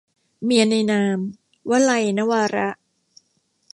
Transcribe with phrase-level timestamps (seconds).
[0.43, 1.19] เมียในนาม-
[1.69, 2.69] วลัย นวาระ